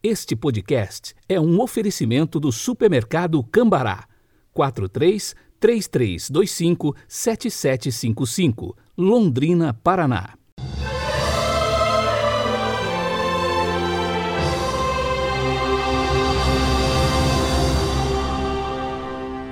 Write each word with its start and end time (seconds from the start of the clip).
Este 0.00 0.36
podcast 0.36 1.12
é 1.28 1.40
um 1.40 1.60
oferecimento 1.60 2.38
do 2.38 2.52
supermercado 2.52 3.42
Cambará. 3.42 4.06
43 4.52 5.34
3325 5.58 6.94
7755, 7.08 8.76
Londrina, 8.96 9.74
Paraná. 9.74 10.34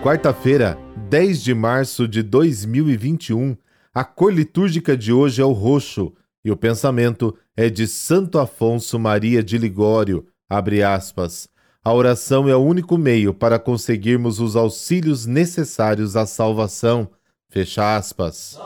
Quarta-feira, 0.00 0.78
10 1.08 1.42
de 1.42 1.54
março 1.54 2.06
de 2.06 2.22
2021, 2.22 3.56
a 3.92 4.04
cor 4.04 4.32
litúrgica 4.32 4.96
de 4.96 5.12
hoje 5.12 5.42
é 5.42 5.44
o 5.44 5.50
roxo 5.50 6.14
e 6.44 6.52
o 6.52 6.56
pensamento 6.56 7.36
é 7.56 7.68
de 7.68 7.88
Santo 7.88 8.38
Afonso 8.38 8.96
Maria 9.00 9.42
de 9.42 9.58
Ligório, 9.58 10.24
abre 10.48 10.82
aspas. 10.82 11.48
A 11.84 11.92
oração 11.92 12.48
é 12.48 12.56
o 12.56 12.64
único 12.64 12.98
meio 12.98 13.32
para 13.32 13.58
conseguirmos 13.58 14.40
os 14.40 14.56
auxílios 14.56 15.24
necessários 15.24 16.16
à 16.16 16.26
salvação, 16.26 17.08
fecha 17.48 17.96
aspas. 17.96 18.58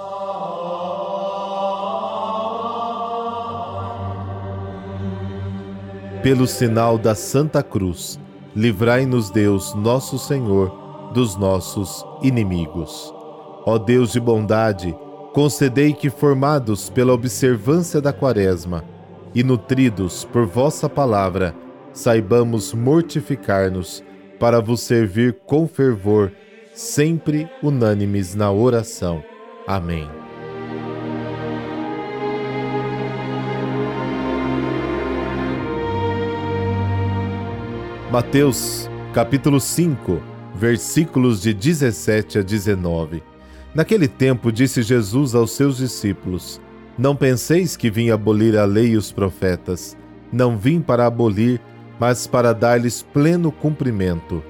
Pelo 6.23 6.47
sinal 6.47 6.98
da 6.98 7.15
Santa 7.15 7.62
Cruz, 7.62 8.19
livrai-nos 8.55 9.30
Deus, 9.30 9.74
nosso 9.74 10.19
Senhor, 10.19 11.10
dos 11.12 11.37
nossos 11.37 12.05
inimigos. 12.23 13.12
Ó 13.66 13.79
Deus 13.79 14.12
de 14.12 14.21
bondade, 14.21 14.97
concedei 15.33 15.93
que, 15.93 16.10
formados 16.10 16.91
pela 16.91 17.12
observância 17.12 18.01
da 18.01 18.12
Quaresma 18.12 18.85
e 19.35 19.43
nutridos 19.43 20.24
por 20.24 20.47
vossa 20.47 20.88
palavra, 20.88 21.55
saibamos 21.93 22.73
mortificar-nos 22.73 24.03
para 24.39 24.61
vos 24.61 24.80
servir 24.80 25.39
com 25.47 25.69
fervor, 25.69 26.32
sempre 26.74 27.49
unânimes 27.63 28.35
na 28.35 28.51
oração. 28.51 29.23
Amém. 29.66 30.09
Mateus, 38.10 38.91
capítulo 39.15 39.60
5, 39.60 40.21
versículos 40.54 41.41
de 41.41 41.54
17 41.54 42.41
a 42.41 42.43
19. 42.43 43.23
Naquele 43.73 44.09
tempo 44.09 44.51
disse 44.51 44.82
Jesus 44.82 45.32
aos 45.32 45.52
seus 45.52 45.77
discípulos: 45.77 46.60
Não 46.99 47.15
penseis 47.15 47.77
que 47.77 47.88
vim 47.88 48.10
abolir 48.10 48.59
a 48.59 48.65
lei 48.65 48.88
e 48.88 48.97
os 48.97 49.13
profetas. 49.13 49.97
Não 50.32 50.59
vim 50.59 50.80
para 50.80 51.07
abolir, 51.07 51.60
mas 52.01 52.26
para 52.26 52.54
dar-lhes 52.54 53.02
pleno 53.02 53.52
cumprimento. 53.52 54.43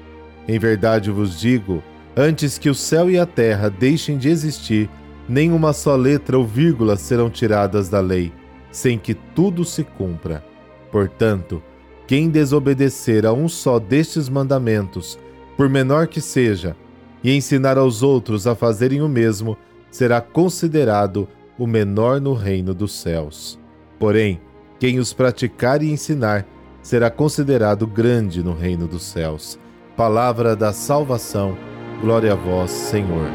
Em 0.47 0.57
verdade 0.57 1.11
vos 1.11 1.39
digo: 1.39 1.83
antes 2.17 2.57
que 2.57 2.71
o 2.71 2.75
céu 2.75 3.11
e 3.11 3.19
a 3.19 3.27
terra 3.27 3.69
deixem 3.69 4.17
de 4.17 4.29
existir, 4.29 4.89
nem 5.29 5.53
uma 5.53 5.73
só 5.73 5.97
letra 5.97 6.39
ou 6.39 6.47
vírgula 6.47 6.97
serão 6.97 7.29
tiradas 7.29 7.89
da 7.89 8.01
lei, 8.01 8.33
sem 8.71 8.97
que 8.97 9.15
tudo 9.15 9.65
se 9.65 9.83
cumpra. 9.83 10.45
Portanto, 10.93 11.61
quem 12.07 12.31
desobedecer 12.31 13.27
a 13.27 13.33
um 13.33 13.49
só 13.49 13.79
destes 13.79 14.29
mandamentos, 14.29 15.19
por 15.57 15.69
menor 15.69 16.07
que 16.07 16.21
seja, 16.21 16.77
e 17.23 17.35
ensinar 17.37 17.77
aos 17.77 18.03
outros 18.03 18.47
a 18.47 18.55
fazerem 18.55 19.03
o 19.03 19.09
mesmo, 19.09 19.57
será 19.91 20.21
considerado 20.21 21.29
o 21.59 21.67
menor 21.67 22.21
no 22.21 22.33
reino 22.33 22.73
dos 22.73 22.93
céus. 22.93 23.59
Porém, 23.99 24.41
quem 24.79 24.99
os 24.99 25.13
praticar 25.13 25.83
e 25.83 25.91
ensinar 25.91 26.47
será 26.91 27.09
considerado 27.09 27.87
grande 27.87 28.43
no 28.43 28.53
reino 28.53 28.89
dos 28.89 29.05
céus. 29.05 29.57
Palavra 29.97 30.57
da 30.57 30.73
salvação, 30.73 31.57
glória 32.01 32.33
a 32.33 32.35
vós, 32.35 32.73
Senhor. 32.73 33.31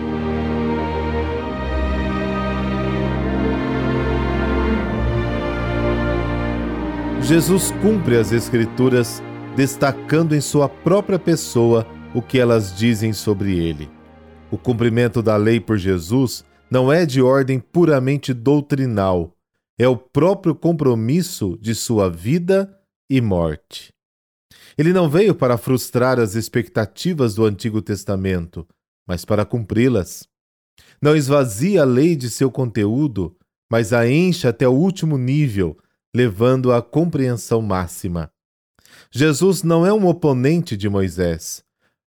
Jesus 7.21 7.71
cumpre 7.81 8.17
as 8.17 8.33
Escrituras, 8.33 9.23
destacando 9.55 10.35
em 10.35 10.41
sua 10.41 10.67
própria 10.67 11.17
pessoa 11.17 11.87
o 12.13 12.21
que 12.21 12.37
elas 12.37 12.75
dizem 12.75 13.13
sobre 13.13 13.57
ele. 13.57 13.89
O 14.51 14.57
cumprimento 14.57 15.23
da 15.23 15.37
lei 15.37 15.61
por 15.61 15.77
Jesus 15.77 16.43
não 16.69 16.91
é 16.91 17.05
de 17.05 17.21
ordem 17.21 17.61
puramente 17.61 18.33
doutrinal, 18.33 19.33
é 19.79 19.87
o 19.87 19.95
próprio 19.95 20.53
compromisso 20.53 21.57
de 21.61 21.73
sua 21.73 22.09
vida 22.09 22.69
e 23.09 23.21
morte. 23.21 23.93
Ele 24.77 24.91
não 24.91 25.09
veio 25.09 25.33
para 25.33 25.57
frustrar 25.57 26.19
as 26.19 26.35
expectativas 26.35 27.35
do 27.35 27.45
Antigo 27.45 27.81
Testamento, 27.81 28.67
mas 29.07 29.23
para 29.23 29.45
cumpri-las. 29.45 30.27
Não 31.01 31.15
esvazia 31.15 31.83
a 31.83 31.85
lei 31.85 32.15
de 32.15 32.29
seu 32.29 32.51
conteúdo, 32.51 33.35
mas 33.71 33.93
a 33.93 34.09
enche 34.09 34.47
até 34.47 34.67
o 34.67 34.73
último 34.73 35.17
nível, 35.17 35.77
levando 36.15 36.71
à 36.71 36.81
compreensão 36.81 37.61
máxima. 37.61 38.31
Jesus 39.11 39.63
não 39.63 39.85
é 39.85 39.93
um 39.93 40.07
oponente 40.07 40.75
de 40.75 40.89
Moisés, 40.89 41.63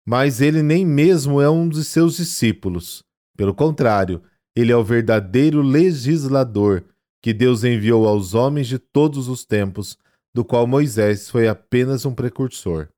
mas 0.06 0.40
ele 0.40 0.62
nem 0.62 0.84
mesmo 0.84 1.40
é 1.40 1.48
um 1.48 1.68
de 1.68 1.84
seus 1.84 2.16
discípulos. 2.16 3.02
Pelo 3.36 3.54
contrário, 3.54 4.22
ele 4.56 4.72
é 4.72 4.76
o 4.76 4.84
verdadeiro 4.84 5.62
legislador 5.62 6.84
que 7.22 7.32
Deus 7.32 7.64
enviou 7.64 8.08
aos 8.08 8.34
homens 8.34 8.66
de 8.66 8.78
todos 8.78 9.28
os 9.28 9.44
tempos, 9.44 9.96
do 10.34 10.44
qual 10.44 10.66
Moisés 10.66 11.28
foi 11.28 11.48
apenas 11.48 12.04
um 12.04 12.14
precursor. 12.14 12.88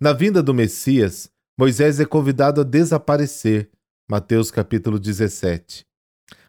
Na 0.00 0.12
vinda 0.12 0.42
do 0.42 0.54
Messias, 0.54 1.30
Moisés 1.58 2.00
é 2.00 2.04
convidado 2.04 2.62
a 2.62 2.64
desaparecer. 2.64 3.70
Mateus 4.08 4.50
capítulo 4.50 4.98
17. 4.98 5.86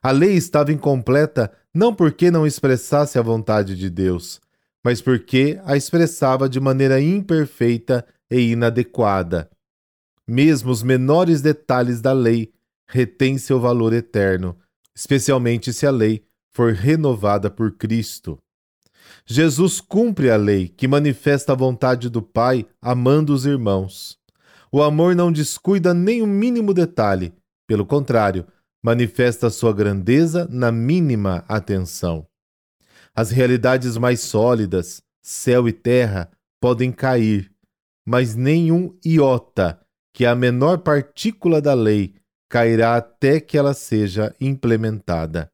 A 0.01 0.11
lei 0.11 0.33
estava 0.35 0.71
incompleta 0.71 1.51
não 1.73 1.93
porque 1.93 2.31
não 2.31 2.47
expressasse 2.47 3.19
a 3.19 3.21
vontade 3.21 3.75
de 3.75 3.89
Deus, 3.89 4.41
mas 4.83 5.01
porque 5.01 5.59
a 5.63 5.77
expressava 5.77 6.49
de 6.49 6.59
maneira 6.59 6.99
imperfeita 6.99 8.05
e 8.31 8.51
inadequada. 8.51 9.49
Mesmo 10.27 10.71
os 10.71 10.81
menores 10.81 11.41
detalhes 11.41 12.01
da 12.01 12.13
lei 12.13 12.51
retêm 12.87 13.37
seu 13.37 13.59
valor 13.59 13.93
eterno, 13.93 14.57
especialmente 14.95 15.71
se 15.71 15.85
a 15.85 15.91
lei 15.91 16.23
for 16.51 16.73
renovada 16.73 17.49
por 17.49 17.73
Cristo. 17.77 18.41
Jesus 19.25 19.79
cumpre 19.79 20.29
a 20.29 20.37
lei 20.37 20.67
que 20.67 20.87
manifesta 20.87 21.53
a 21.53 21.55
vontade 21.55 22.09
do 22.09 22.21
Pai 22.21 22.65
amando 22.81 23.33
os 23.33 23.45
irmãos. 23.45 24.17
O 24.71 24.81
amor 24.81 25.15
não 25.15 25.31
descuida 25.31 25.93
nem 25.93 26.21
o 26.21 26.27
mínimo 26.27 26.73
detalhe, 26.73 27.33
pelo 27.67 27.85
contrário, 27.85 28.45
manifesta 28.83 29.49
sua 29.49 29.73
grandeza 29.73 30.47
na 30.49 30.71
mínima 30.71 31.43
atenção. 31.47 32.25
As 33.13 33.31
realidades 33.31 33.97
mais 33.97 34.21
sólidas, 34.21 35.01
céu 35.21 35.67
e 35.67 35.73
terra, 35.73 36.31
podem 36.61 36.91
cair, 36.91 37.51
mas 38.05 38.35
nenhum 38.35 38.97
iota, 39.05 39.79
que 40.13 40.25
a 40.25 40.33
menor 40.33 40.79
partícula 40.79 41.61
da 41.61 41.73
lei, 41.73 42.15
cairá 42.49 42.95
até 42.95 43.39
que 43.39 43.57
ela 43.57 43.73
seja 43.73 44.33
implementada. 44.39 45.50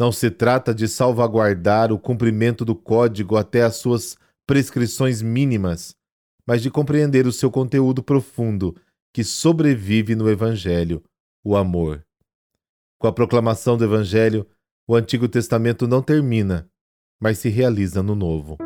Não 0.00 0.10
se 0.10 0.30
trata 0.30 0.74
de 0.74 0.88
salvaguardar 0.88 1.92
o 1.92 1.98
cumprimento 1.98 2.64
do 2.64 2.74
código 2.74 3.36
até 3.36 3.62
as 3.64 3.76
suas 3.76 4.16
prescrições 4.46 5.20
mínimas, 5.20 5.94
mas 6.46 6.62
de 6.62 6.70
compreender 6.70 7.26
o 7.26 7.32
seu 7.32 7.50
conteúdo 7.50 8.02
profundo 8.02 8.74
que 9.12 9.22
sobrevive 9.22 10.14
no 10.14 10.30
Evangelho, 10.30 11.02
o 11.44 11.54
amor. 11.54 12.02
Com 12.98 13.08
a 13.08 13.12
proclamação 13.12 13.76
do 13.76 13.84
Evangelho, 13.84 14.46
o 14.88 14.96
Antigo 14.96 15.28
Testamento 15.28 15.86
não 15.86 16.00
termina, 16.00 16.66
mas 17.20 17.38
se 17.38 17.50
realiza 17.50 18.02
no 18.02 18.14
Novo. 18.14 18.56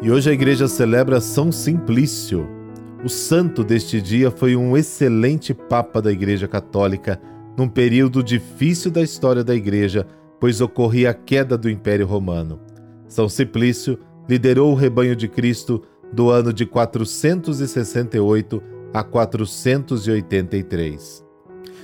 E 0.00 0.08
hoje 0.12 0.30
a 0.30 0.32
igreja 0.32 0.68
celebra 0.68 1.20
São 1.20 1.50
Simplício. 1.50 2.57
O 3.04 3.08
santo 3.08 3.62
deste 3.62 4.00
dia 4.00 4.28
foi 4.30 4.56
um 4.56 4.74
excelente 4.76 5.54
papa 5.54 6.02
da 6.02 6.10
Igreja 6.10 6.48
Católica 6.48 7.20
num 7.56 7.68
período 7.68 8.20
difícil 8.22 8.90
da 8.90 9.02
história 9.02 9.44
da 9.44 9.54
igreja, 9.54 10.06
pois 10.40 10.60
ocorria 10.60 11.10
a 11.10 11.14
queda 11.14 11.58
do 11.58 11.70
Império 11.70 12.06
Romano. 12.06 12.60
São 13.06 13.28
Simplício 13.28 13.98
liderou 14.28 14.72
o 14.72 14.76
rebanho 14.76 15.14
de 15.16 15.28
Cristo 15.28 15.82
do 16.12 16.30
ano 16.30 16.52
de 16.52 16.66
468 16.66 18.62
a 18.92 19.02
483. 19.02 21.24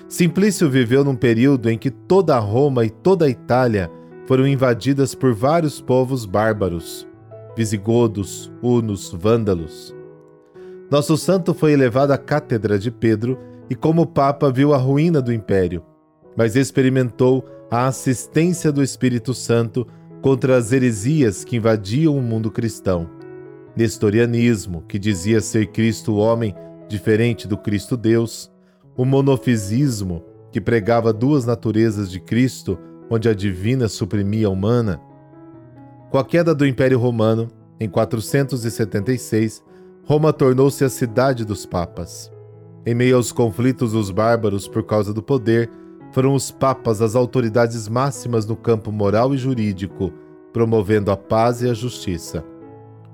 Simplício 0.09 0.69
viveu 0.69 1.05
num 1.05 1.17
período 1.17 1.71
em 1.71 1.79
que 1.79 1.91
toda 1.91 2.39
Roma 2.39 2.85
e 2.85 2.91
toda 2.91 3.25
a 3.27 3.31
Itália 3.31 3.91
foram 4.27 4.47
invadidas 4.47 5.15
por 5.15 5.33
vários 5.35 5.81
povos 5.81 6.27
bárbaros 6.27 7.07
visigodos, 7.57 8.53
hunos, 8.63 9.13
vândalos. 9.13 9.94
Nosso 10.91 11.17
santo 11.17 11.55
foi 11.55 11.73
elevado 11.73 12.13
à 12.13 12.19
cátedra 12.19 12.79
de 12.79 12.91
Pedro 12.91 13.39
e, 13.69 13.75
como 13.75 14.07
Papa, 14.07 14.51
viu 14.53 14.75
a 14.75 14.77
ruína 14.77 15.21
do 15.21 15.33
império. 15.33 15.83
mas 16.37 16.57
experimentou 16.57 17.45
a 17.71 17.87
assistência 17.87 18.73
do 18.73 18.83
Espírito 18.83 19.33
Santo 19.33 19.87
contra 20.21 20.57
as 20.57 20.73
heresias 20.73 21.45
que 21.45 21.57
invadiam 21.57 22.17
o 22.17 22.23
mundo 22.23 22.51
cristão. 22.51 23.09
Nestorianismo, 23.77 24.83
que 24.89 24.99
dizia 24.99 25.41
ser 25.41 25.67
Cristo 25.67 26.17
homem 26.17 26.55
diferente 26.89 27.47
do 27.47 27.57
Cristo 27.57 27.97
Deus, 27.97 28.51
o 28.97 29.05
monofisismo, 29.05 30.25
que 30.53 30.61
pregava 30.61 31.13
duas 31.13 31.45
naturezas 31.45 32.11
de 32.11 32.21
Cristo, 32.21 32.79
onde 33.11 33.29
a 33.29 33.35
divina 33.35 33.89
suprimia 33.89 34.47
a 34.47 34.51
humana. 34.51 35.01
Com 36.11 36.19
a 36.19 36.25
queda 36.25 36.55
do 36.55 36.67
Império 36.67 36.99
Romano, 36.99 37.49
em 37.81 37.89
476, 37.89 39.63
Roma 40.07 40.35
tornou-se 40.35 40.85
a 40.85 40.89
cidade 40.91 41.47
dos 41.47 41.65
papas. 41.65 42.31
Em 42.85 42.95
meio 42.95 43.17
aos 43.17 43.33
conflitos 43.33 43.93
dos 43.93 44.11
bárbaros 44.11 44.69
por 44.69 44.83
causa 44.83 45.15
do 45.15 45.23
poder, 45.23 45.71
foram 46.13 46.35
os 46.35 46.51
papas 46.51 47.01
as 47.01 47.17
autoridades 47.17 47.89
máximas 47.89 48.45
no 48.45 48.55
campo 48.55 48.93
moral 48.93 49.35
e 49.35 49.39
jurídico, 49.39 50.13
promovendo 50.53 51.11
a 51.11 51.17
paz 51.17 51.63
e 51.63 51.71
a 51.71 51.75
justiça. 51.75 52.45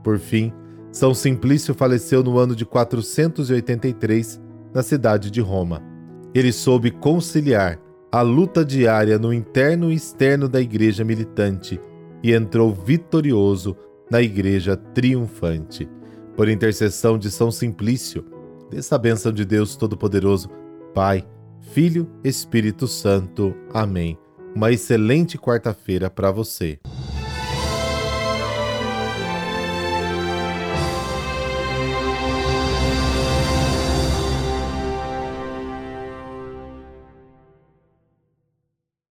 Por 0.02 0.18
fim, 0.18 0.52
São 0.90 1.14
Simplício 1.14 1.74
faleceu 1.74 2.24
no 2.24 2.36
ano 2.38 2.56
de 2.56 2.66
483, 2.66 4.40
na 4.74 4.82
cidade 4.82 5.30
de 5.30 5.40
Roma. 5.40 5.80
Ele 6.34 6.50
soube 6.50 6.90
conciliar 6.90 7.78
a 8.10 8.20
luta 8.20 8.64
diária 8.64 9.16
no 9.16 9.32
interno 9.32 9.92
e 9.92 9.94
externo 9.94 10.48
da 10.48 10.60
igreja 10.60 11.04
militante 11.04 11.80
e 12.20 12.32
entrou 12.32 12.74
vitorioso 12.74 13.76
na 14.10 14.20
igreja 14.20 14.76
triunfante. 14.76 15.88
Por 16.40 16.48
intercessão 16.48 17.18
de 17.18 17.30
São 17.30 17.50
Simplício, 17.50 18.24
dessa 18.70 18.96
bênção 18.96 19.30
de 19.30 19.44
Deus 19.44 19.76
Todo-Poderoso, 19.76 20.48
Pai, 20.94 21.22
Filho, 21.74 22.10
Espírito 22.24 22.88
Santo. 22.88 23.54
Amém. 23.74 24.18
Uma 24.56 24.72
excelente 24.72 25.36
quarta-feira 25.36 26.08
para 26.08 26.30
você. 26.30 26.80